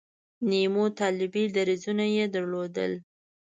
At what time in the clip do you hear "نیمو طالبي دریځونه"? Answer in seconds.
0.49-2.05